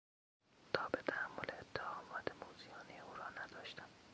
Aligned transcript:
تاب 0.73 0.91
تحمل 1.07 1.49
اتهامات 1.59 2.27
موذیانهی 2.41 2.99
او 2.99 3.13
را 3.17 3.29
نداشتم! 3.29 3.89